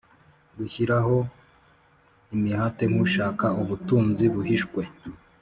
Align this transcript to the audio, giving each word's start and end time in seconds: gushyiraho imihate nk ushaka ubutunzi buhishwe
gushyiraho 0.57 1.15
imihate 2.35 2.83
nk 2.91 2.97
ushaka 3.05 3.45
ubutunzi 3.61 4.25
buhishwe 4.33 4.81